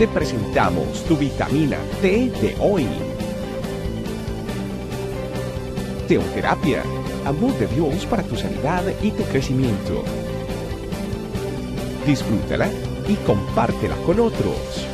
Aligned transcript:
te 0.00 0.08
presentamos 0.08 1.04
tu 1.04 1.14
vitamina 1.14 1.76
T 2.00 2.30
de 2.40 2.56
hoy. 2.58 2.88
Teoterapia, 6.08 6.82
amor 7.26 7.52
de 7.58 7.66
Dios 7.66 8.06
para 8.06 8.22
tu 8.22 8.34
sanidad 8.34 8.82
y 9.02 9.10
tu 9.10 9.22
crecimiento. 9.24 10.02
Disfrútala 12.06 12.70
y 13.08 13.14
compártela 13.26 13.94
con 14.06 14.20
otros. 14.20 14.88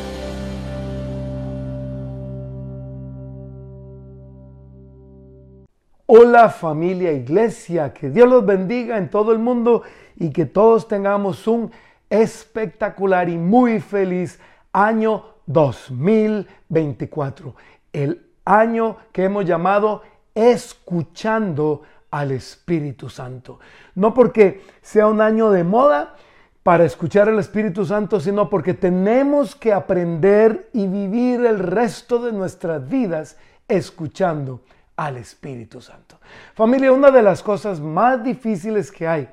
Hola 6.07 6.48
familia 6.48 7.12
iglesia, 7.12 7.95
que 7.95 8.11
Dios 8.11 8.29
los 8.29 8.45
bendiga 8.45 8.98
en 8.98 9.09
todo 9.09 9.30
el 9.30 9.38
mundo 9.38 9.84
y 10.16 10.30
que 10.30 10.46
todos 10.46 10.88
tengamos 10.88 11.46
un 11.46 11.70
espectacular 12.11 13.29
y 13.29 13.38
muy 13.38 13.79
feliz 13.79 14.41
año 14.77 15.25
2024. 15.47 17.57
El 17.93 18.27
año 18.45 18.99
que 19.11 19.25
hemos 19.25 19.47
llamado 19.47 20.02
escuchando 20.35 21.83
al 22.11 22.33
Espíritu 22.33 23.09
Santo. 23.09 23.59
No 23.95 24.12
porque 24.12 24.62
sea 24.83 25.07
un 25.07 25.23
año 25.23 25.51
de 25.51 25.65
moda 25.65 26.16
para 26.62 26.85
escuchar 26.85 27.29
al 27.29 27.39
Espíritu 27.39 27.87
Santo, 27.87 28.21
sino 28.21 28.51
porque 28.51 28.75
tenemos 28.75 29.57
que 29.57 29.73
aprender 29.73 30.69
y 30.75 30.87
vivir 30.87 31.47
el 31.47 31.59
resto 31.59 32.19
de 32.19 32.33
nuestras 32.33 32.87
vidas 32.87 33.38
escuchando 33.66 34.61
al 34.97 35.16
Espíritu 35.16 35.80
Santo. 35.80 36.19
Familia, 36.55 36.93
una 36.93 37.11
de 37.11 37.23
las 37.23 37.43
cosas 37.43 37.80
más 37.80 38.23
difíciles 38.23 38.93
que 38.93 39.09
hay 39.09 39.29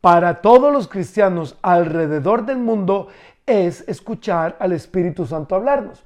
para 0.00 0.40
todos 0.40 0.72
los 0.72 0.88
cristianos 0.88 1.58
alrededor 1.62 2.46
del 2.46 2.58
mundo 2.58 3.08
es 3.46 3.84
escuchar 3.88 4.56
al 4.58 4.72
Espíritu 4.72 5.24
Santo 5.24 5.54
hablarnos. 5.54 6.04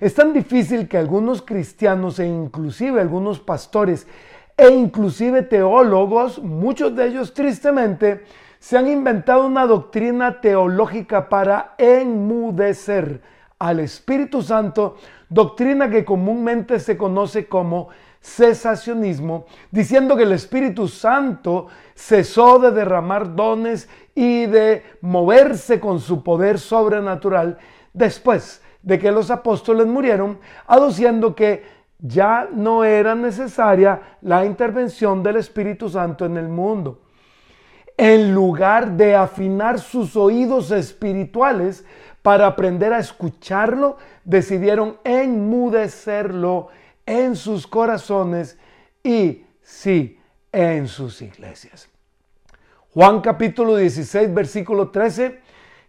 Es 0.00 0.14
tan 0.14 0.32
difícil 0.32 0.88
que 0.88 0.98
algunos 0.98 1.42
cristianos 1.42 2.18
e 2.18 2.26
inclusive 2.26 3.00
algunos 3.00 3.40
pastores 3.40 4.06
e 4.56 4.68
inclusive 4.68 5.42
teólogos, 5.42 6.42
muchos 6.42 6.94
de 6.94 7.06
ellos 7.06 7.32
tristemente, 7.32 8.24
se 8.58 8.76
han 8.76 8.88
inventado 8.88 9.46
una 9.46 9.66
doctrina 9.66 10.40
teológica 10.40 11.28
para 11.28 11.74
enmudecer 11.78 13.22
al 13.58 13.80
Espíritu 13.80 14.42
Santo, 14.42 14.96
doctrina 15.28 15.88
que 15.88 16.04
comúnmente 16.04 16.78
se 16.78 16.96
conoce 16.96 17.46
como 17.46 17.88
cesacionismo, 18.22 19.46
diciendo 19.70 20.16
que 20.16 20.22
el 20.22 20.32
Espíritu 20.32 20.86
Santo 20.86 21.66
cesó 21.94 22.58
de 22.60 22.70
derramar 22.70 23.34
dones 23.34 23.88
y 24.14 24.46
de 24.46 24.84
moverse 25.00 25.80
con 25.80 25.98
su 26.00 26.22
poder 26.22 26.58
sobrenatural 26.58 27.58
después 27.92 28.62
de 28.82 28.98
que 28.98 29.10
los 29.10 29.30
apóstoles 29.30 29.86
murieron, 29.86 30.38
aduciendo 30.66 31.34
que 31.34 31.64
ya 31.98 32.48
no 32.52 32.84
era 32.84 33.14
necesaria 33.14 34.00
la 34.22 34.44
intervención 34.44 35.22
del 35.22 35.36
Espíritu 35.36 35.88
Santo 35.88 36.24
en 36.24 36.36
el 36.36 36.48
mundo. 36.48 37.00
En 37.96 38.34
lugar 38.34 38.92
de 38.92 39.14
afinar 39.14 39.78
sus 39.78 40.16
oídos 40.16 40.70
espirituales 40.70 41.84
para 42.22 42.46
aprender 42.46 42.92
a 42.92 42.98
escucharlo, 42.98 43.98
decidieron 44.24 44.96
enmudecerlo 45.04 46.68
en 47.06 47.36
sus 47.36 47.66
corazones 47.66 48.58
y 49.02 49.44
sí, 49.62 50.18
en 50.50 50.88
sus 50.88 51.22
iglesias. 51.22 51.88
Juan 52.94 53.20
capítulo 53.20 53.76
16, 53.76 54.34
versículo 54.34 54.90
13, 54.90 55.40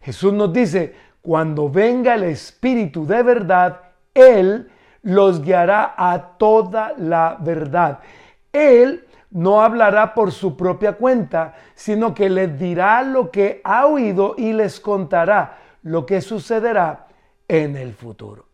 Jesús 0.01 0.33
nos 0.33 0.53
dice, 0.53 0.95
cuando 1.21 1.69
venga 1.69 2.15
el 2.15 2.23
Espíritu 2.23 3.05
de 3.05 3.23
verdad, 3.23 3.81
Él 4.13 4.69
los 5.01 5.41
guiará 5.41 5.95
a 5.97 6.37
toda 6.37 6.93
la 6.97 7.37
verdad. 7.39 7.99
Él 8.51 9.05
no 9.31 9.61
hablará 9.61 10.13
por 10.13 10.31
su 10.31 10.55
propia 10.55 10.93
cuenta, 10.93 11.55
sino 11.75 12.13
que 12.13 12.29
les 12.29 12.57
dirá 12.57 13.03
lo 13.03 13.31
que 13.31 13.61
ha 13.63 13.85
oído 13.85 14.35
y 14.37 14.53
les 14.53 14.79
contará 14.79 15.57
lo 15.83 16.05
que 16.05 16.21
sucederá 16.21 17.07
en 17.47 17.75
el 17.75 17.93
futuro. 17.93 18.45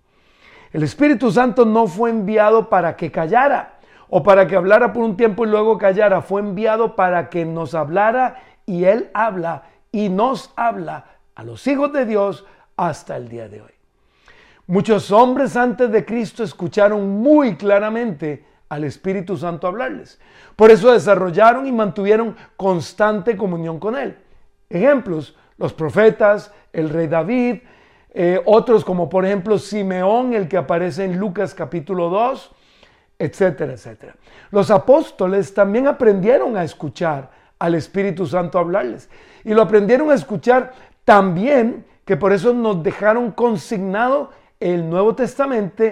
El 0.72 0.84
Espíritu 0.84 1.32
Santo 1.32 1.66
no 1.66 1.88
fue 1.88 2.10
enviado 2.10 2.70
para 2.70 2.96
que 2.96 3.12
callara 3.12 3.80
o 4.10 4.22
para 4.22 4.48
que 4.48 4.56
hablara 4.56 4.94
por 4.94 5.04
un 5.04 5.18
tiempo 5.18 5.46
y 5.46 5.50
luego 5.50 5.78
callara. 5.78 6.22
Fue 6.22 6.42
enviado 6.42 6.96
para 6.96 7.30
que 7.30 7.46
nos 7.46 7.74
hablara 7.74 8.42
y 8.66 8.84
Él 8.86 9.10
habla 9.14 9.64
y 9.92 10.10
nos 10.10 10.52
habla 10.56 11.06
a 11.36 11.44
los 11.44 11.66
hijos 11.68 11.92
de 11.94 12.06
Dios 12.06 12.46
hasta 12.78 13.18
el 13.18 13.30
día 13.30 13.50
de 13.50 13.62
hoy. 13.62 13.72
Muchos 14.68 15.12
hombres 15.12 15.56
antes 15.56 15.92
de 15.92 16.06
Cristo 16.06 16.44
escucharon 16.44 17.10
muy 17.10 17.56
claramente 17.56 18.46
al 18.70 18.84
Espíritu 18.84 19.36
Santo 19.36 19.66
hablarles. 19.66 20.20
Por 20.56 20.70
eso 20.70 20.92
desarrollaron 20.92 21.66
y 21.66 21.72
mantuvieron 21.72 22.36
constante 22.56 23.36
comunión 23.36 23.80
con 23.80 23.98
Él. 23.98 24.16
Ejemplos, 24.70 25.36
los 25.58 25.74
profetas, 25.74 26.54
el 26.72 26.90
rey 26.90 27.08
David, 27.08 27.62
eh, 28.14 28.42
otros 28.46 28.84
como 28.84 29.10
por 29.10 29.26
ejemplo 29.26 29.58
Simeón, 29.58 30.34
el 30.34 30.48
que 30.48 30.58
aparece 30.58 31.04
en 31.04 31.20
Lucas 31.20 31.54
capítulo 31.54 32.10
2, 32.10 32.52
etcétera, 33.20 33.74
etcétera. 33.74 34.16
Los 34.52 34.72
apóstoles 34.72 35.54
también 35.54 35.88
aprendieron 35.88 36.58
a 36.58 36.64
escuchar 36.64 37.30
al 37.60 37.76
Espíritu 37.76 38.26
Santo 38.26 38.58
hablarles. 38.58 39.10
Y 39.44 39.54
lo 39.54 39.62
aprendieron 39.62 40.10
a 40.10 40.16
escuchar 40.16 40.72
también, 41.04 41.86
que 42.06 42.18
por 42.18 42.34
eso 42.34 42.54
nos 42.54 42.82
dejaron 42.82 43.32
consignado 43.32 44.32
el 44.60 44.90
Nuevo 44.90 45.14
Testamento, 45.16 45.84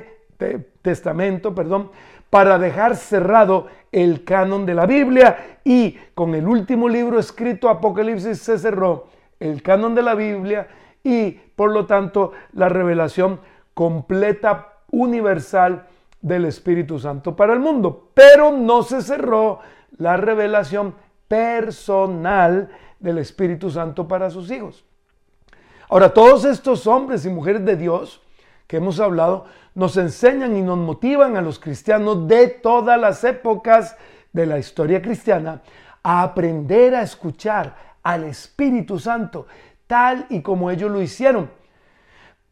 Testamento, 0.82 1.54
perdón, 1.54 1.92
para 2.30 2.58
dejar 2.58 2.96
cerrado 2.96 3.68
el 3.92 4.24
canon 4.24 4.66
de 4.66 4.74
la 4.74 4.86
Biblia 4.86 5.60
y 5.64 5.98
con 6.14 6.36
el 6.36 6.48
último 6.48 6.90
libro 6.90 7.20
escrito, 7.20 7.70
Apocalipsis, 7.70 8.40
se 8.40 8.58
cerró 8.58 9.08
el 9.40 9.62
canon 9.62 9.96
de 9.96 10.02
la 10.02 10.16
Biblia 10.16 10.68
y 11.08 11.32
por 11.56 11.72
lo 11.72 11.86
tanto 11.86 12.34
la 12.54 12.68
revelación 12.68 13.40
completa, 13.74 14.74
universal 14.92 15.88
del 16.22 16.46
Espíritu 16.46 17.00
Santo 17.00 17.36
para 17.36 17.54
el 17.54 17.60
mundo. 17.60 18.10
Pero 18.14 18.52
no 18.52 18.84
se 18.84 19.02
cerró 19.02 19.60
la 19.98 20.18
revelación 20.18 20.96
personal 21.28 22.70
del 23.00 23.20
Espíritu 23.20 23.70
Santo 23.70 24.08
para 24.08 24.30
sus 24.30 24.52
hijos. 24.52 24.84
Ahora, 25.90 26.14
todos 26.14 26.44
estos 26.44 26.86
hombres 26.88 27.26
y 27.26 27.30
mujeres 27.30 27.64
de 27.64 27.78
Dios 27.78 28.22
que 28.68 28.78
hemos 28.78 29.00
hablado 29.00 29.46
nos 29.74 29.96
enseñan 29.96 30.58
y 30.58 30.62
nos 30.62 30.78
motivan 30.78 31.38
a 31.38 31.42
los 31.42 31.60
cristianos 31.60 32.28
de 32.28 32.50
todas 32.50 33.00
las 33.00 33.24
épocas 33.24 33.96
de 34.34 34.46
la 34.46 34.60
historia 34.60 35.02
cristiana 35.02 35.62
a 36.04 36.24
aprender 36.24 36.96
a 36.96 37.04
escuchar 37.04 37.76
al 38.04 38.26
Espíritu 38.26 39.00
Santo 39.00 39.48
tal 39.88 40.26
y 40.30 40.42
como 40.42 40.70
ellos 40.70 40.92
lo 40.92 41.02
hicieron, 41.02 41.50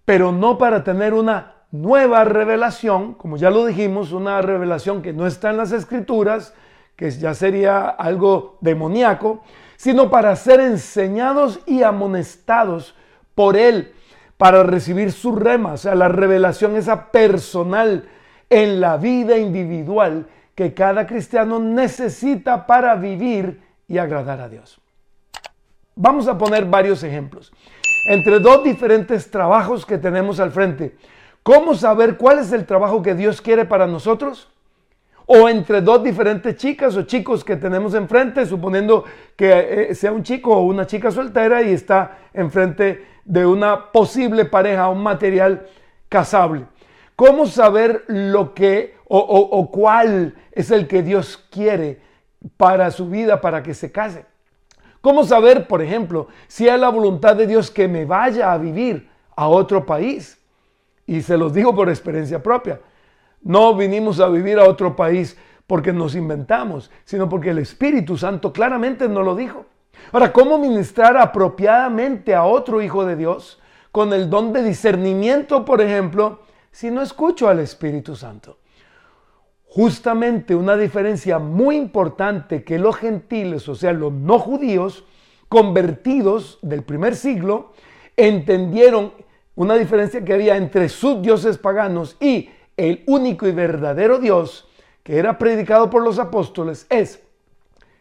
pero 0.06 0.32
no 0.32 0.58
para 0.58 0.84
tener 0.84 1.14
una 1.14 1.56
nueva 1.72 2.24
revelación, 2.24 3.14
como 3.14 3.38
ya 3.38 3.50
lo 3.50 3.66
dijimos, 3.66 4.12
una 4.12 4.42
revelación 4.42 5.02
que 5.02 5.14
no 5.14 5.28
está 5.28 5.50
en 5.50 5.58
las 5.58 5.72
escrituras, 5.72 6.54
que 6.96 7.12
ya 7.12 7.34
sería 7.34 7.90
algo 7.90 8.58
demoníaco, 8.62 9.44
sino 9.76 10.10
para 10.10 10.36
ser 10.36 10.62
enseñados 10.62 11.60
y 11.66 11.84
amonestados 11.84 12.96
por 13.36 13.58
Él, 13.58 13.94
para 14.38 14.64
recibir 14.64 15.12
su 15.12 15.36
rema, 15.36 15.74
o 15.74 15.78
sea, 15.78 15.96
la 15.96 16.08
revelación 16.08 16.76
esa 16.76 17.12
personal 17.12 18.08
en 18.50 18.80
la 18.80 18.98
vida 18.98 19.38
individual 19.38 20.28
que 20.56 20.74
cada 20.74 21.06
cristiano 21.06 21.60
necesita 21.60 22.66
para 22.66 22.96
vivir 22.96 23.62
y 23.88 23.98
agradar 23.98 24.40
a 24.40 24.50
Dios. 24.50 24.82
Vamos 25.96 26.28
a 26.28 26.38
poner 26.38 26.66
varios 26.66 27.04
ejemplos. 27.04 27.54
Entre 28.08 28.40
dos 28.40 28.64
diferentes 28.64 29.32
trabajos 29.32 29.86
que 29.86 29.98
tenemos 29.98 30.42
al 30.42 30.52
frente. 30.52 30.98
¿Cómo 31.42 31.74
saber 31.74 32.18
cuál 32.18 32.40
es 32.40 32.52
el 32.52 32.66
trabajo 32.66 33.02
que 33.02 33.16
Dios 33.16 33.42
quiere 33.42 33.64
para 33.64 33.88
nosotros? 33.88 34.52
O 35.26 35.48
entre 35.48 35.82
dos 35.82 36.04
diferentes 36.04 36.58
chicas 36.58 36.98
o 36.98 37.04
chicos 37.04 37.46
que 37.46 37.56
tenemos 37.56 37.94
enfrente, 37.94 38.46
suponiendo 38.46 39.06
que 39.38 39.90
eh, 39.90 39.96
sea 39.96 40.12
un 40.12 40.22
chico 40.22 40.56
o 40.56 40.64
una 40.64 40.86
chica 40.86 41.12
soltera 41.12 41.64
y 41.64 41.72
está 41.72 42.18
enfrente 42.34 43.06
de 43.24 43.46
una 43.46 43.92
posible 43.92 44.46
pareja, 44.46 44.90
un 44.90 45.02
material 45.02 45.66
casable. 46.10 46.66
¿Cómo 47.16 47.46
saber 47.46 48.04
lo 48.08 48.54
que 48.54 48.96
o, 49.08 49.18
o 49.20 49.72
cuál 49.72 50.36
es 50.52 50.72
el 50.72 50.88
que 50.88 51.02
Dios 51.02 51.44
quiere 51.50 52.02
para 52.58 52.92
su 52.92 53.10
vida, 53.10 53.40
para 53.40 53.64
que 53.64 53.74
se 53.74 53.92
case? 53.92 54.26
¿Cómo 55.06 55.24
saber, 55.24 55.68
por 55.68 55.84
ejemplo, 55.84 56.30
si 56.48 56.68
es 56.68 56.80
la 56.80 56.90
voluntad 56.90 57.36
de 57.36 57.46
Dios 57.46 57.70
que 57.70 57.88
me 57.88 58.06
vaya 58.06 58.52
a 58.52 58.58
vivir 58.58 59.08
a 59.36 59.48
otro 59.48 59.86
país? 59.86 60.40
Y 61.06 61.22
se 61.22 61.38
los 61.38 61.54
digo 61.54 61.76
por 61.76 61.90
experiencia 61.90 62.42
propia. 62.42 62.82
No 63.44 63.76
vinimos 63.76 64.20
a 64.20 64.28
vivir 64.30 64.58
a 64.58 64.68
otro 64.68 64.96
país 64.96 65.38
porque 65.68 65.94
nos 65.94 66.16
inventamos, 66.16 66.90
sino 67.04 67.30
porque 67.30 67.52
el 67.52 67.60
Espíritu 67.60 68.18
Santo 68.18 68.52
claramente 68.52 69.08
nos 69.08 69.24
lo 69.24 69.36
dijo. 69.36 69.68
Ahora, 70.12 70.34
¿cómo 70.34 70.58
ministrar 70.58 71.16
apropiadamente 71.18 72.34
a 72.34 72.44
otro 72.46 72.82
hijo 72.82 73.06
de 73.06 73.16
Dios? 73.16 73.62
con 73.92 74.12
el 74.12 74.28
don 74.30 74.52
de 74.52 74.62
discernimiento, 74.62 75.64
por 75.64 75.80
ejemplo, 75.80 76.40
si 76.70 76.92
no 76.92 77.02
escucho 77.02 77.48
al 77.48 77.60
Espíritu 77.60 78.14
Santo? 78.14 78.58
Justamente 79.76 80.56
una 80.56 80.78
diferencia 80.78 81.38
muy 81.38 81.76
importante 81.76 82.64
que 82.64 82.80
los 82.80 82.96
gentiles, 82.96 83.68
o 83.68 83.76
sea, 83.76 83.92
los 83.92 84.14
no 84.14 84.40
judíos, 84.40 85.04
convertidos 85.50 86.60
del 86.62 86.82
primer 86.84 87.14
siglo, 87.18 87.74
entendieron 88.16 89.12
una 89.54 89.76
diferencia 89.76 90.24
que 90.24 90.34
había 90.34 90.56
entre 90.56 90.88
sus 90.88 91.22
dioses 91.22 91.58
paganos 91.58 92.16
y 92.22 92.52
el 92.78 93.04
único 93.06 93.48
y 93.48 93.52
verdadero 93.52 94.20
Dios 94.20 94.66
que 95.04 95.18
era 95.18 95.38
predicado 95.38 95.90
por 95.90 96.04
los 96.04 96.20
apóstoles 96.20 96.88
es 96.90 97.22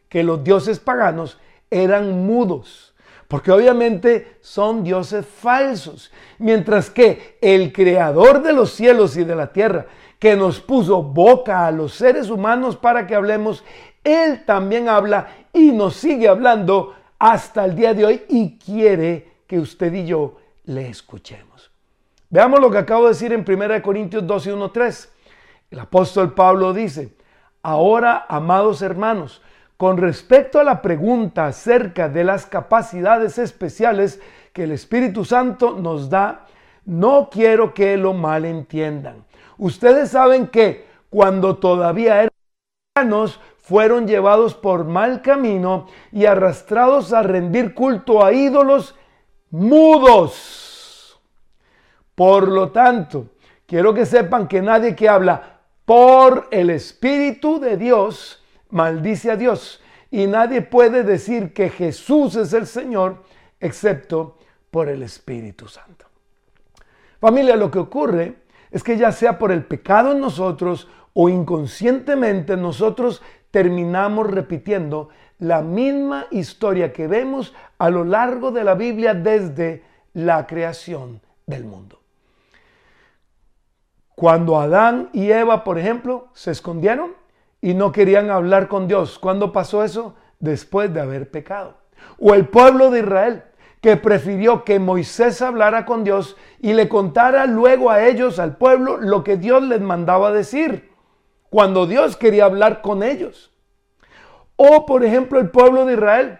que 0.08 0.22
los 0.22 0.44
dioses 0.44 0.78
paganos 0.78 1.40
eran 1.72 2.24
mudos, 2.24 2.94
porque 3.26 3.50
obviamente 3.50 4.36
son 4.42 4.84
dioses 4.84 5.26
falsos, 5.26 6.12
mientras 6.38 6.88
que 6.88 7.36
el 7.40 7.72
creador 7.72 8.44
de 8.44 8.52
los 8.52 8.70
cielos 8.70 9.16
y 9.16 9.24
de 9.24 9.34
la 9.34 9.52
tierra, 9.52 9.86
que 10.24 10.36
nos 10.36 10.58
puso 10.58 11.02
boca 11.02 11.66
a 11.66 11.70
los 11.70 11.92
seres 11.92 12.30
humanos 12.30 12.78
para 12.78 13.06
que 13.06 13.14
hablemos, 13.14 13.62
él 14.02 14.42
también 14.46 14.88
habla 14.88 15.28
y 15.52 15.70
nos 15.70 15.96
sigue 15.96 16.28
hablando 16.28 16.94
hasta 17.18 17.66
el 17.66 17.76
día 17.76 17.92
de 17.92 18.06
hoy 18.06 18.22
y 18.30 18.56
quiere 18.56 19.42
que 19.46 19.58
usted 19.58 19.92
y 19.92 20.06
yo 20.06 20.38
le 20.64 20.88
escuchemos. 20.88 21.70
Veamos 22.30 22.58
lo 22.58 22.70
que 22.70 22.78
acabo 22.78 23.02
de 23.02 23.10
decir 23.10 23.34
en 23.34 23.44
1 23.46 23.82
Corintios 23.82 24.26
12, 24.26 24.54
1, 24.54 24.70
3. 24.70 25.12
El 25.72 25.80
apóstol 25.80 26.32
Pablo 26.32 26.72
dice, 26.72 27.14
ahora, 27.62 28.24
amados 28.26 28.80
hermanos, 28.80 29.42
con 29.76 29.98
respecto 29.98 30.58
a 30.58 30.64
la 30.64 30.80
pregunta 30.80 31.48
acerca 31.48 32.08
de 32.08 32.24
las 32.24 32.46
capacidades 32.46 33.36
especiales 33.36 34.22
que 34.54 34.62
el 34.64 34.72
Espíritu 34.72 35.26
Santo 35.26 35.78
nos 35.78 36.08
da, 36.08 36.46
no 36.86 37.28
quiero 37.30 37.74
que 37.74 37.98
lo 37.98 38.14
malentiendan. 38.14 39.22
Ustedes 39.58 40.10
saben 40.10 40.48
que 40.48 40.86
cuando 41.10 41.56
todavía 41.56 42.22
eran 42.22 42.30
hermanos, 42.96 43.40
fueron 43.58 44.06
llevados 44.06 44.54
por 44.54 44.84
mal 44.84 45.22
camino 45.22 45.86
y 46.12 46.26
arrastrados 46.26 47.12
a 47.12 47.22
rendir 47.22 47.74
culto 47.74 48.24
a 48.24 48.32
ídolos 48.32 48.94
mudos 49.50 50.74
por 52.14 52.48
lo 52.48 52.70
tanto, 52.70 53.30
quiero 53.66 53.92
que 53.92 54.06
sepan 54.06 54.46
que 54.46 54.62
nadie 54.62 54.94
que 54.94 55.08
habla 55.08 55.60
por 55.84 56.48
el 56.50 56.70
Espíritu 56.70 57.58
de 57.58 57.76
Dios 57.76 58.42
maldice 58.70 59.30
a 59.30 59.36
Dios. 59.36 59.82
Y 60.10 60.26
nadie 60.26 60.62
puede 60.62 61.02
decir 61.02 61.52
que 61.52 61.70
Jesús 61.70 62.36
es 62.36 62.52
el 62.52 62.66
Señor 62.66 63.24
excepto 63.58 64.38
por 64.70 64.88
el 64.88 65.02
Espíritu 65.02 65.66
Santo. 65.66 66.06
Familia, 67.20 67.56
lo 67.56 67.70
que 67.70 67.80
ocurre 67.80 68.43
es 68.74 68.82
que 68.82 68.96
ya 68.96 69.12
sea 69.12 69.38
por 69.38 69.52
el 69.52 69.64
pecado 69.64 70.10
en 70.10 70.20
nosotros 70.20 70.88
o 71.12 71.28
inconscientemente 71.28 72.56
nosotros 72.56 73.22
terminamos 73.52 74.28
repitiendo 74.28 75.10
la 75.38 75.62
misma 75.62 76.26
historia 76.32 76.92
que 76.92 77.06
vemos 77.06 77.54
a 77.78 77.88
lo 77.88 78.02
largo 78.02 78.50
de 78.50 78.64
la 78.64 78.74
Biblia 78.74 79.14
desde 79.14 79.84
la 80.12 80.48
creación 80.48 81.20
del 81.46 81.64
mundo. 81.64 82.00
Cuando 84.16 84.58
Adán 84.58 85.08
y 85.12 85.30
Eva, 85.30 85.62
por 85.62 85.78
ejemplo, 85.78 86.26
se 86.32 86.50
escondieron 86.50 87.12
y 87.60 87.74
no 87.74 87.92
querían 87.92 88.28
hablar 88.28 88.66
con 88.66 88.88
Dios. 88.88 89.20
¿Cuándo 89.20 89.52
pasó 89.52 89.84
eso? 89.84 90.16
Después 90.40 90.92
de 90.92 91.00
haber 91.00 91.30
pecado. 91.30 91.76
O 92.18 92.34
el 92.34 92.48
pueblo 92.48 92.90
de 92.90 93.00
Israel, 93.00 93.44
que 93.84 93.98
prefirió 93.98 94.64
que 94.64 94.78
Moisés 94.78 95.42
hablara 95.42 95.84
con 95.84 96.04
Dios 96.04 96.38
y 96.58 96.72
le 96.72 96.88
contara 96.88 97.44
luego 97.44 97.90
a 97.90 98.06
ellos, 98.06 98.38
al 98.38 98.56
pueblo, 98.56 98.96
lo 98.96 99.22
que 99.22 99.36
Dios 99.36 99.62
les 99.62 99.82
mandaba 99.82 100.32
decir, 100.32 100.90
cuando 101.50 101.86
Dios 101.86 102.16
quería 102.16 102.46
hablar 102.46 102.80
con 102.80 103.02
ellos. 103.02 103.52
O, 104.56 104.86
por 104.86 105.04
ejemplo, 105.04 105.38
el 105.38 105.50
pueblo 105.50 105.84
de 105.84 105.92
Israel, 105.92 106.38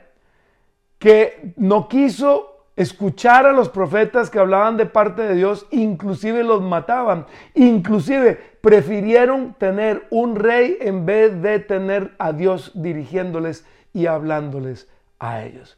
que 0.99 1.53
no 1.59 1.87
quiso 1.87 2.65
escuchar 2.77 3.45
a 3.45 3.53
los 3.53 3.69
profetas 3.69 4.31
que 4.31 4.39
hablaban 4.39 4.79
de 4.79 4.87
parte 4.87 5.21
de 5.21 5.35
Dios, 5.35 5.67
inclusive 5.71 6.45
los 6.45 6.63
mataban, 6.63 7.27
inclusive 7.53 8.41
prefirieron 8.63 9.53
tener 9.59 10.07
un 10.09 10.37
rey 10.37 10.79
en 10.81 11.05
vez 11.05 11.43
de 11.43 11.59
tener 11.59 12.15
a 12.19 12.33
Dios 12.33 12.73
dirigiéndoles 12.75 13.67
y 13.93 14.07
hablándoles 14.07 14.89
a 15.19 15.43
ellos. 15.43 15.77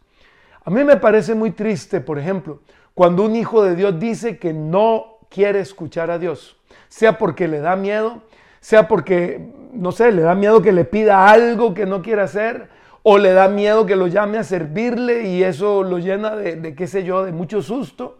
A 0.66 0.70
mí 0.70 0.82
me 0.82 0.96
parece 0.96 1.36
muy 1.36 1.52
triste, 1.52 2.00
por 2.00 2.18
ejemplo, 2.18 2.58
cuando 2.92 3.24
un 3.24 3.36
hijo 3.36 3.62
de 3.62 3.76
Dios 3.76 4.00
dice 4.00 4.36
que 4.36 4.52
no 4.52 5.18
quiere 5.30 5.60
escuchar 5.60 6.10
a 6.10 6.18
Dios, 6.18 6.56
sea 6.88 7.18
porque 7.18 7.46
le 7.46 7.60
da 7.60 7.76
miedo, 7.76 8.22
sea 8.58 8.88
porque, 8.88 9.52
no 9.72 9.92
sé, 9.92 10.10
le 10.10 10.22
da 10.22 10.34
miedo 10.34 10.62
que 10.62 10.72
le 10.72 10.84
pida 10.84 11.28
algo 11.28 11.72
que 11.72 11.86
no 11.86 12.02
quiere 12.02 12.22
hacer, 12.22 12.68
o 13.04 13.16
le 13.16 13.32
da 13.32 13.46
miedo 13.46 13.86
que 13.86 13.94
lo 13.94 14.08
llame 14.08 14.38
a 14.38 14.42
servirle 14.42 15.28
y 15.28 15.44
eso 15.44 15.84
lo 15.84 15.98
llena 15.98 16.34
de, 16.34 16.74
qué 16.74 16.88
sé 16.88 17.04
yo, 17.04 17.24
de 17.24 17.30
mucho 17.30 17.62
susto. 17.62 18.18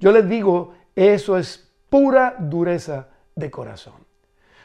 Yo 0.00 0.10
les 0.10 0.28
digo, 0.28 0.74
eso 0.96 1.38
es 1.38 1.70
pura 1.88 2.34
dureza 2.40 3.06
de 3.36 3.52
corazón. 3.52 4.03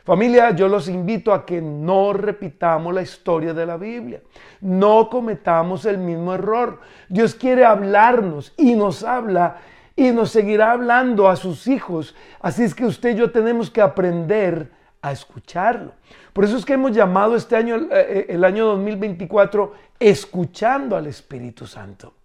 Familia, 0.09 0.49
yo 0.55 0.67
los 0.67 0.89
invito 0.89 1.31
a 1.31 1.45
que 1.45 1.61
no 1.61 2.13
repitamos 2.13 2.91
la 2.91 3.03
historia 3.03 3.53
de 3.53 3.63
la 3.63 3.77
Biblia, 3.77 4.23
no 4.59 5.07
cometamos 5.07 5.85
el 5.85 5.99
mismo 5.99 6.33
error. 6.33 6.79
Dios 7.09 7.35
quiere 7.35 7.63
hablarnos 7.63 8.51
y 8.57 8.73
nos 8.73 9.03
habla 9.03 9.57
y 9.95 10.09
nos 10.09 10.31
seguirá 10.31 10.71
hablando 10.71 11.29
a 11.29 11.35
sus 11.35 11.67
hijos. 11.67 12.15
Así 12.39 12.63
es 12.63 12.73
que 12.73 12.87
usted 12.87 13.11
y 13.11 13.19
yo 13.19 13.31
tenemos 13.31 13.69
que 13.69 13.81
aprender 13.81 14.71
a 14.99 15.11
escucharlo. 15.11 15.91
Por 16.33 16.43
eso 16.43 16.57
es 16.57 16.65
que 16.65 16.73
hemos 16.73 16.91
llamado 16.91 17.35
este 17.35 17.55
año, 17.55 17.75
eh, 17.75 17.87
eh, 17.91 18.25
el 18.29 18.43
año 18.43 18.65
2024, 18.65 19.73
escuchando 19.99 20.95
al 20.97 21.05
Espíritu 21.05 21.67
Santo. 21.67 22.15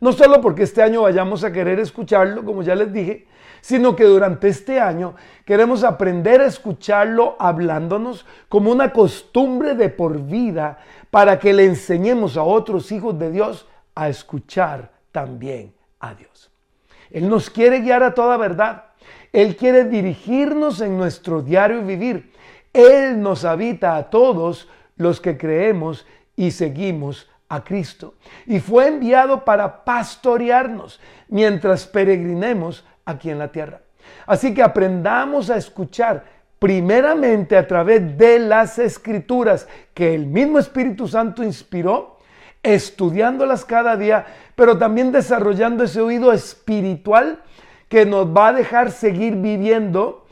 No 0.00 0.10
solo 0.12 0.40
porque 0.40 0.64
este 0.64 0.82
año 0.82 1.02
vayamos 1.02 1.44
a 1.44 1.52
querer 1.52 1.78
escucharlo, 1.78 2.44
como 2.44 2.64
ya 2.64 2.74
les 2.74 2.92
dije, 2.92 3.28
sino 3.60 3.96
que 3.96 4.04
durante 4.04 4.48
este 4.48 4.80
año 4.80 5.14
queremos 5.44 5.84
aprender 5.84 6.40
a 6.40 6.46
escucharlo 6.46 7.36
hablándonos 7.38 8.26
como 8.48 8.70
una 8.70 8.92
costumbre 8.92 9.74
de 9.74 9.88
por 9.88 10.20
vida 10.20 10.78
para 11.10 11.38
que 11.38 11.52
le 11.52 11.64
enseñemos 11.64 12.36
a 12.36 12.42
otros 12.42 12.92
hijos 12.92 13.18
de 13.18 13.30
Dios 13.30 13.66
a 13.94 14.08
escuchar 14.08 14.90
también 15.12 15.74
a 15.98 16.14
Dios. 16.14 16.50
Él 17.10 17.28
nos 17.28 17.50
quiere 17.50 17.80
guiar 17.80 18.02
a 18.02 18.14
toda 18.14 18.36
verdad. 18.36 18.84
Él 19.32 19.56
quiere 19.56 19.84
dirigirnos 19.84 20.80
en 20.80 20.96
nuestro 20.96 21.42
diario 21.42 21.82
vivir. 21.82 22.32
Él 22.72 23.20
nos 23.20 23.44
habita 23.44 23.96
a 23.96 24.10
todos 24.10 24.68
los 24.96 25.20
que 25.20 25.36
creemos 25.36 26.06
y 26.36 26.52
seguimos 26.52 27.28
a 27.48 27.64
Cristo. 27.64 28.14
Y 28.46 28.60
fue 28.60 28.86
enviado 28.86 29.44
para 29.44 29.84
pastorearnos 29.84 31.00
mientras 31.28 31.86
peregrinemos 31.86 32.84
aquí 33.10 33.30
en 33.30 33.38
la 33.38 33.52
tierra. 33.52 33.80
Así 34.26 34.54
que 34.54 34.62
aprendamos 34.62 35.50
a 35.50 35.56
escuchar 35.56 36.24
primeramente 36.58 37.56
a 37.56 37.66
través 37.66 38.16
de 38.18 38.38
las 38.38 38.78
escrituras 38.78 39.66
que 39.94 40.14
el 40.14 40.26
mismo 40.26 40.58
Espíritu 40.58 41.08
Santo 41.08 41.42
inspiró, 41.42 42.18
estudiándolas 42.62 43.64
cada 43.64 43.96
día, 43.96 44.26
pero 44.54 44.76
también 44.76 45.10
desarrollando 45.10 45.84
ese 45.84 46.00
oído 46.00 46.32
espiritual 46.32 47.40
que 47.88 48.04
nos 48.04 48.26
va 48.26 48.48
a 48.48 48.52
dejar 48.52 48.90
seguir 48.90 49.36
viviendo 49.36 50.26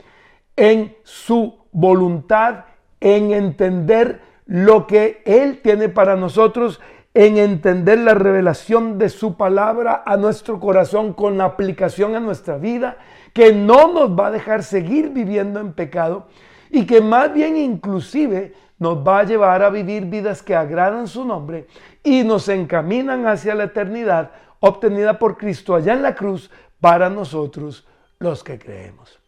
en 0.55 0.95
su 1.03 1.57
voluntad, 1.71 2.65
en 2.99 3.31
entender 3.31 4.21
lo 4.45 4.85
que 4.87 5.21
Él 5.25 5.61
tiene 5.63 5.89
para 5.89 6.15
nosotros, 6.15 6.79
en 7.19 7.37
entender 7.37 7.99
la 7.99 8.13
revelación 8.13 8.97
de 8.97 9.09
su 9.09 9.35
palabra 9.35 10.03
a 10.05 10.15
nuestro 10.15 10.57
corazón 10.57 11.11
con 11.11 11.41
aplicación 11.41 12.15
a 12.15 12.21
nuestra 12.21 12.57
vida, 12.57 12.95
que 13.33 13.51
no 13.51 13.91
nos 13.91 14.17
va 14.17 14.27
a 14.27 14.31
dejar 14.31 14.63
seguir 14.63 15.09
viviendo 15.09 15.59
en 15.59 15.73
pecado 15.73 16.27
y 16.69 16.85
que 16.85 17.01
más 17.01 17.33
bien 17.33 17.57
inclusive 17.57 18.53
nos 18.77 19.05
va 19.05 19.19
a 19.19 19.23
llevar 19.25 19.63
a 19.63 19.69
vivir 19.69 20.05
vidas 20.05 20.41
que 20.41 20.55
agradan 20.55 21.09
su 21.09 21.25
nombre 21.25 21.67
y 22.05 22.23
nos 22.23 22.47
encaminan 22.47 23.27
hacia 23.27 23.53
la 23.53 23.65
eternidad 23.65 24.31
obtenida 24.61 25.19
por 25.19 25.35
Cristo 25.35 25.75
allá 25.75 25.91
en 25.91 26.03
la 26.03 26.15
cruz 26.15 26.49
para 26.79 27.09
nosotros 27.09 27.85
los 28.19 28.45
que 28.45 28.57
creemos. 28.57 29.19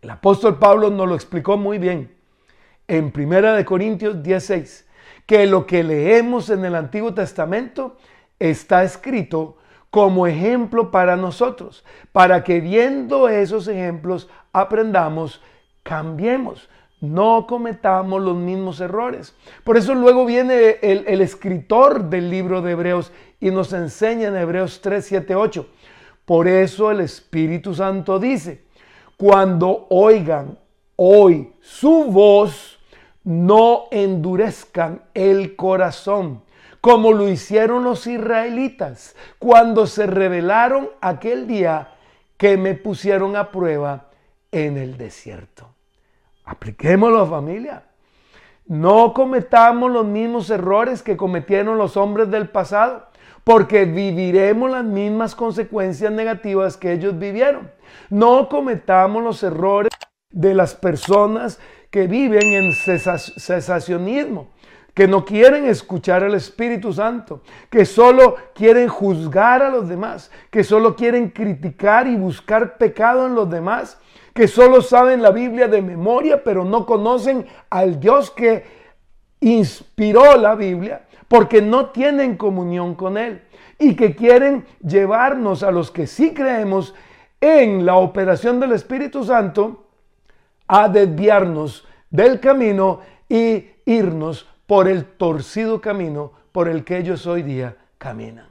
El 0.00 0.10
apóstol 0.10 0.58
Pablo 0.58 0.90
nos 0.90 1.08
lo 1.08 1.14
explicó 1.14 1.56
muy 1.56 1.78
bien 1.78 2.12
en 2.88 3.12
1 3.16 3.64
Corintios 3.64 4.20
16, 4.20 4.88
que 5.26 5.46
lo 5.46 5.66
que 5.66 5.82
leemos 5.82 6.50
en 6.50 6.64
el 6.64 6.74
Antiguo 6.74 7.14
Testamento 7.14 7.96
está 8.38 8.82
escrito 8.82 9.56
como 9.90 10.26
ejemplo 10.26 10.90
para 10.90 11.16
nosotros, 11.16 11.84
para 12.12 12.42
que 12.44 12.60
viendo 12.60 13.28
esos 13.28 13.68
ejemplos 13.68 14.28
aprendamos, 14.52 15.42
cambiemos, 15.82 16.68
no 17.02 17.46
cometamos 17.46 18.22
los 18.22 18.36
mismos 18.36 18.80
errores. 18.80 19.34
Por 19.64 19.76
eso 19.76 19.94
luego 19.94 20.24
viene 20.24 20.78
el, 20.80 21.20
escritor 21.20 22.04
del 22.04 22.30
libro 22.30 22.62
de 22.62 22.72
Hebreos 22.72 23.12
y 23.38 23.50
nos 23.50 23.72
enseña 23.72 24.28
en 24.28 24.36
Hebreos 24.36 24.80
3, 24.80 25.04
7, 25.04 25.34
8 25.34 25.66
Por 26.24 26.48
eso 26.48 26.90
el 26.90 27.00
Espíritu 27.00 27.74
Santo 27.74 28.18
dice, 28.18 28.64
cuando 29.18 29.88
oigan 29.90 30.58
hoy 30.96 31.52
su 31.60 32.04
voz, 32.04 32.78
no 33.24 33.84
endurezcan 33.90 35.02
el 35.14 35.56
corazón, 35.56 36.42
como 36.80 37.12
lo 37.12 37.28
hicieron 37.28 37.84
los 37.84 38.06
israelitas 38.06 39.14
cuando 39.38 39.86
se 39.86 40.06
rebelaron 40.06 40.90
aquel 41.00 41.46
día 41.46 41.94
que 42.36 42.56
me 42.56 42.74
pusieron 42.74 43.36
a 43.36 43.50
prueba 43.50 44.08
en 44.50 44.76
el 44.76 44.96
desierto. 44.96 45.68
Apliquémoslo 46.44 47.26
familia. 47.26 47.84
No 48.66 49.12
cometamos 49.12 49.90
los 49.90 50.04
mismos 50.04 50.50
errores 50.50 51.02
que 51.02 51.16
cometieron 51.16 51.78
los 51.78 51.96
hombres 51.96 52.30
del 52.30 52.48
pasado, 52.48 53.08
porque 53.44 53.84
viviremos 53.84 54.70
las 54.70 54.84
mismas 54.84 55.34
consecuencias 55.34 56.12
negativas 56.12 56.76
que 56.76 56.92
ellos 56.92 57.18
vivieron. 57.18 57.70
No 58.08 58.48
cometamos 58.48 59.22
los 59.22 59.42
errores 59.42 59.90
de 60.30 60.54
las 60.54 60.74
personas 60.74 61.60
que 61.92 62.06
viven 62.06 62.54
en 62.54 62.72
cesacionismo, 62.72 64.48
que 64.94 65.06
no 65.06 65.26
quieren 65.26 65.66
escuchar 65.66 66.24
al 66.24 66.34
Espíritu 66.34 66.90
Santo, 66.90 67.42
que 67.68 67.84
solo 67.84 68.36
quieren 68.54 68.88
juzgar 68.88 69.62
a 69.62 69.68
los 69.68 69.86
demás, 69.86 70.30
que 70.50 70.64
solo 70.64 70.96
quieren 70.96 71.28
criticar 71.28 72.06
y 72.06 72.16
buscar 72.16 72.78
pecado 72.78 73.26
en 73.26 73.34
los 73.34 73.50
demás, 73.50 73.98
que 74.32 74.48
solo 74.48 74.80
saben 74.80 75.20
la 75.20 75.32
Biblia 75.32 75.68
de 75.68 75.82
memoria, 75.82 76.42
pero 76.42 76.64
no 76.64 76.86
conocen 76.86 77.46
al 77.68 78.00
Dios 78.00 78.30
que 78.30 78.64
inspiró 79.40 80.38
la 80.38 80.54
Biblia, 80.54 81.02
porque 81.28 81.60
no 81.60 81.90
tienen 81.90 82.38
comunión 82.38 82.94
con 82.94 83.18
Él 83.18 83.42
y 83.78 83.96
que 83.96 84.16
quieren 84.16 84.64
llevarnos 84.80 85.62
a 85.62 85.70
los 85.70 85.90
que 85.90 86.06
sí 86.06 86.32
creemos 86.32 86.94
en 87.38 87.84
la 87.84 87.96
operación 87.96 88.60
del 88.60 88.72
Espíritu 88.72 89.24
Santo 89.24 89.91
a 90.74 90.88
desviarnos 90.88 91.86
del 92.08 92.40
camino 92.40 93.00
y 93.28 93.66
irnos 93.84 94.48
por 94.66 94.88
el 94.88 95.04
torcido 95.04 95.82
camino 95.82 96.32
por 96.50 96.66
el 96.66 96.82
que 96.82 96.96
ellos 96.96 97.26
hoy 97.26 97.42
día 97.42 97.76
caminan. 97.98 98.46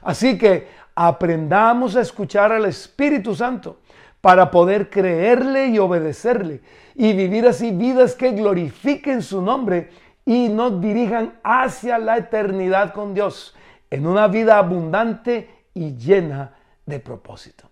Así 0.00 0.38
que 0.38 0.68
aprendamos 0.94 1.96
a 1.96 2.02
escuchar 2.02 2.52
al 2.52 2.66
Espíritu 2.66 3.34
Santo 3.34 3.80
para 4.20 4.48
poder 4.48 4.90
creerle 4.90 5.66
y 5.66 5.80
obedecerle 5.80 6.60
y 6.94 7.12
vivir 7.14 7.48
así 7.48 7.72
vidas 7.72 8.14
que 8.14 8.30
glorifiquen 8.30 9.20
su 9.20 9.42
nombre 9.42 9.90
y 10.24 10.48
nos 10.48 10.80
dirijan 10.80 11.40
hacia 11.42 11.98
la 11.98 12.16
eternidad 12.16 12.92
con 12.92 13.12
Dios 13.12 13.56
en 13.90 14.06
una 14.06 14.28
vida 14.28 14.58
abundante 14.58 15.50
y 15.74 15.96
llena 15.96 16.54
de 16.84 17.00
propósito. 17.00 17.68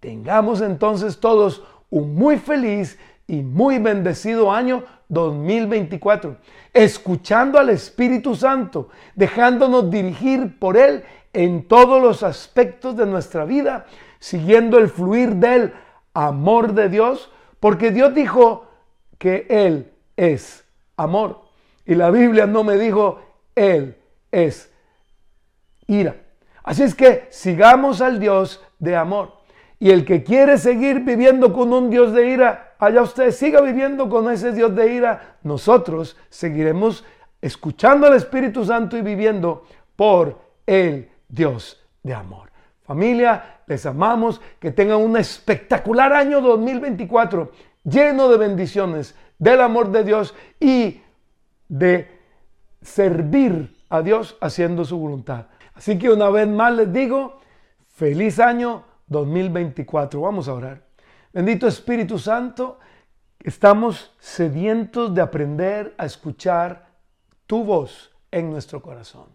Tengamos 0.00 0.60
entonces 0.60 1.20
todos 1.20 1.62
un 1.88 2.16
muy 2.16 2.36
feliz 2.36 2.98
y 3.28 3.42
muy 3.42 3.78
bendecido 3.78 4.50
año 4.50 4.84
2024, 5.08 6.36
escuchando 6.72 7.58
al 7.58 7.68
Espíritu 7.68 8.34
Santo, 8.34 8.88
dejándonos 9.14 9.90
dirigir 9.90 10.58
por 10.58 10.76
Él 10.78 11.04
en 11.34 11.68
todos 11.68 12.02
los 12.02 12.22
aspectos 12.22 12.96
de 12.96 13.06
nuestra 13.06 13.44
vida, 13.44 13.86
siguiendo 14.18 14.78
el 14.78 14.88
fluir 14.88 15.36
del 15.36 15.74
amor 16.14 16.72
de 16.72 16.88
Dios, 16.88 17.30
porque 17.60 17.90
Dios 17.90 18.14
dijo 18.14 18.66
que 19.18 19.46
Él 19.50 19.92
es 20.16 20.64
amor. 20.96 21.42
Y 21.84 21.94
la 21.94 22.10
Biblia 22.10 22.46
no 22.46 22.64
me 22.64 22.78
dijo, 22.78 23.20
Él 23.54 23.96
es 24.32 24.72
ira. 25.86 26.16
Así 26.62 26.82
es 26.82 26.94
que 26.94 27.28
sigamos 27.30 28.00
al 28.00 28.18
Dios 28.18 28.64
de 28.78 28.96
amor. 28.96 29.37
Y 29.78 29.90
el 29.90 30.04
que 30.04 30.24
quiere 30.24 30.58
seguir 30.58 31.00
viviendo 31.00 31.52
con 31.52 31.72
un 31.72 31.88
Dios 31.90 32.12
de 32.12 32.28
ira, 32.28 32.74
allá 32.78 33.02
usted 33.02 33.30
siga 33.30 33.60
viviendo 33.60 34.08
con 34.08 34.30
ese 34.30 34.52
Dios 34.52 34.74
de 34.74 34.92
ira. 34.92 35.36
Nosotros 35.42 36.16
seguiremos 36.28 37.04
escuchando 37.40 38.06
al 38.06 38.14
Espíritu 38.14 38.64
Santo 38.64 38.96
y 38.96 39.02
viviendo 39.02 39.64
por 39.94 40.38
el 40.66 41.10
Dios 41.28 41.84
de 42.02 42.14
amor. 42.14 42.50
Familia, 42.82 43.60
les 43.66 43.84
amamos, 43.86 44.40
que 44.58 44.72
tengan 44.72 44.98
un 44.98 45.16
espectacular 45.16 46.12
año 46.12 46.40
2024 46.40 47.52
lleno 47.84 48.28
de 48.28 48.38
bendiciones, 48.38 49.14
del 49.38 49.60
amor 49.60 49.92
de 49.92 50.04
Dios 50.04 50.34
y 50.58 51.00
de 51.68 52.10
servir 52.80 53.76
a 53.88 54.02
Dios 54.02 54.36
haciendo 54.40 54.84
su 54.84 54.98
voluntad. 54.98 55.46
Así 55.74 55.98
que 55.98 56.10
una 56.10 56.30
vez 56.30 56.48
más 56.48 56.74
les 56.74 56.92
digo, 56.92 57.40
feliz 57.88 58.40
año 58.40 58.84
2024. 59.08 60.20
Vamos 60.20 60.48
a 60.48 60.54
orar. 60.54 60.82
Bendito 61.32 61.66
Espíritu 61.66 62.18
Santo, 62.18 62.78
estamos 63.40 64.14
sedientos 64.18 65.14
de 65.14 65.20
aprender 65.20 65.94
a 65.98 66.06
escuchar 66.06 66.88
tu 67.46 67.64
voz 67.64 68.12
en 68.30 68.50
nuestro 68.50 68.82
corazón. 68.82 69.26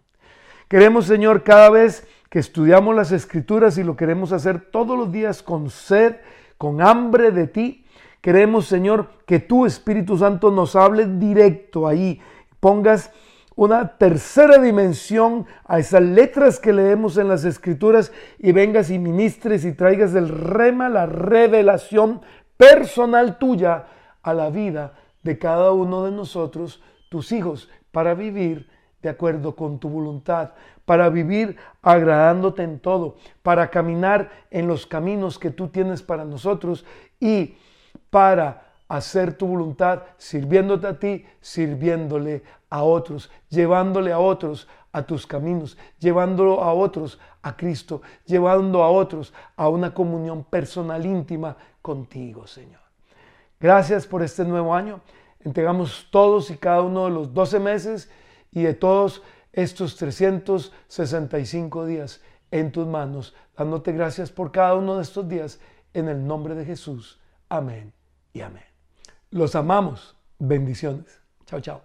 Queremos, 0.68 1.06
Señor, 1.06 1.44
cada 1.44 1.70
vez 1.70 2.08
que 2.30 2.40
estudiamos 2.40 2.96
las 2.96 3.12
escrituras 3.12 3.78
y 3.78 3.84
lo 3.84 3.96
queremos 3.96 4.32
hacer 4.32 4.72
todos 4.72 4.98
los 4.98 5.12
días 5.12 5.44
con 5.44 5.70
sed, 5.70 6.16
con 6.58 6.82
hambre 6.82 7.32
de 7.32 7.48
ti, 7.48 7.86
queremos, 8.22 8.66
Señor, 8.66 9.10
que 9.28 9.40
tu 9.40 9.66
Espíritu 9.66 10.18
Santo 10.18 10.50
nos 10.50 10.76
hable 10.76 11.06
directo 11.06 11.88
ahí, 11.88 12.20
pongas 12.60 13.12
una 13.56 13.98
tercera 13.98 14.58
dimensión 14.58 15.46
a 15.66 15.80
esas 15.80 16.02
letras 16.02 16.60
que 16.60 16.74
leemos 16.74 17.18
en 17.18 17.28
las 17.28 17.46
escrituras 17.46 18.12
y 18.40 18.52
vengas 18.52 18.90
y 18.90 19.00
ministres 19.00 19.66
y 19.66 19.74
traigas 19.74 20.14
del 20.14 20.30
rema 20.30 20.90
la 20.90 21.06
revelación 21.06 22.22
personal 22.58 23.38
tuya 23.38 23.86
a 24.22 24.34
la 24.34 24.50
vida 24.50 24.94
de 25.22 25.38
cada 25.38 25.72
uno 25.72 26.06
de 26.06 26.12
nosotros, 26.12 26.82
tus 27.10 27.32
hijos, 27.32 27.70
para 27.92 28.14
vivir 28.14 28.70
de 29.02 29.10
acuerdo 29.10 29.56
con 29.56 29.80
tu 29.80 29.90
voluntad, 29.90 30.52
para 30.86 31.10
vivir 31.10 31.58
agradándote 31.82 32.64
en 32.64 32.80
todo, 32.80 33.18
para 33.42 33.70
caminar 33.70 34.32
en 34.50 34.68
los 34.68 34.88
caminos 34.88 35.38
que 35.38 35.52
tú 35.52 35.68
tienes 35.68 36.02
para 36.02 36.26
nosotros 36.26 36.86
y 37.20 37.56
para 38.10 38.73
hacer 38.88 39.38
tu 39.38 39.48
voluntad, 39.48 40.04
sirviéndote 40.18 40.88
a 40.88 41.00
ti, 41.00 41.26
sirviéndole 41.42 42.44
a 42.70 42.84
otros, 42.84 43.32
llevándole 43.50 44.12
a 44.12 44.20
otros 44.20 44.68
a 44.92 45.04
tus 45.04 45.26
caminos, 45.26 45.78
llevándolo 46.00 46.64
a 46.64 46.74
otros 46.74 47.20
a 47.42 47.58
Cristo, 47.58 48.02
llevando 48.26 48.84
a 48.84 48.90
otros 48.90 49.34
a 49.56 49.68
una 49.68 49.94
comunión 49.94 50.44
personal 50.44 51.06
íntima 51.06 51.58
contigo, 51.82 52.48
Señor. 52.48 52.82
Gracias 53.60 54.06
por 54.06 54.22
este 54.22 54.46
nuevo 54.46 54.74
año. 54.74 55.02
Entregamos 55.40 56.08
todos 56.12 56.52
y 56.52 56.58
cada 56.58 56.82
uno 56.82 57.06
de 57.06 57.12
los 57.12 57.34
12 57.34 57.60
meses 57.60 58.10
y 58.52 58.64
de 58.64 58.74
todos 58.74 59.22
estos 59.52 59.96
365 59.98 61.86
días 61.86 62.22
en 62.52 62.72
tus 62.72 62.86
manos, 62.86 63.36
dándote 63.58 63.92
gracias 63.92 64.32
por 64.32 64.52
cada 64.52 64.76
uno 64.76 64.98
de 64.98 65.04
estos 65.04 65.28
días 65.28 65.60
en 65.94 66.08
el 66.08 66.26
nombre 66.26 66.56
de 66.56 66.66
Jesús. 66.66 67.20
Amén 67.50 67.94
y 68.32 68.42
amén. 68.42 68.73
Los 69.34 69.56
amamos. 69.56 70.16
Bendiciones. 70.38 71.24
Chao, 71.48 71.60
chao. 71.60 71.82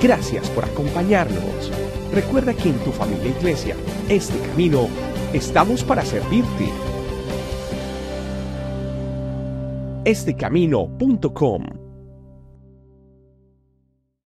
Gracias 0.00 0.48
por 0.50 0.64
acompañarnos. 0.64 1.70
Recuerda 2.12 2.54
que 2.54 2.70
en 2.70 2.78
tu 2.82 2.92
familia 2.92 3.26
e 3.26 3.38
iglesia, 3.38 3.76
este 4.08 4.38
camino, 4.48 4.88
estamos 5.34 5.84
para 5.84 6.02
servirte. 6.02 6.70
Estecamino.com 10.06 11.81